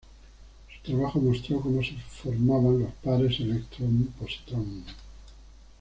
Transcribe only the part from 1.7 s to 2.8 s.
se formaban